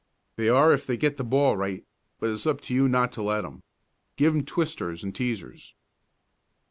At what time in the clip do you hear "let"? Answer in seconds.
3.21-3.45